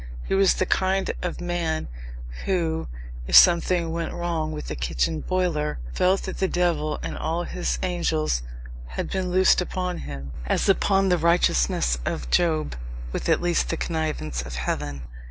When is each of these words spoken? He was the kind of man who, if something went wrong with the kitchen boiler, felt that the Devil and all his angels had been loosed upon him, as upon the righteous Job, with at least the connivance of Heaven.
He 0.23 0.33
was 0.33 0.55
the 0.55 0.65
kind 0.65 1.11
of 1.21 1.39
man 1.39 1.87
who, 2.45 2.87
if 3.27 3.35
something 3.35 3.91
went 3.91 4.13
wrong 4.13 4.51
with 4.51 4.65
the 4.65 4.75
kitchen 4.75 5.19
boiler, 5.21 5.77
felt 5.93 6.23
that 6.23 6.39
the 6.39 6.47
Devil 6.47 6.97
and 7.03 7.15
all 7.15 7.43
his 7.43 7.77
angels 7.83 8.41
had 8.87 9.11
been 9.11 9.29
loosed 9.29 9.61
upon 9.61 9.99
him, 9.99 10.31
as 10.47 10.67
upon 10.67 11.09
the 11.09 11.19
righteous 11.19 11.67
Job, 12.31 12.75
with 13.11 13.29
at 13.29 13.41
least 13.41 13.69
the 13.69 13.77
connivance 13.77 14.41
of 14.41 14.55
Heaven. 14.55 15.03